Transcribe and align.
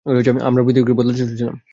আমরা 0.41 0.61
পৃথিবীকে 0.63 0.93
বদলাতে 0.93 1.19
চলেছিলাম। 1.19 1.55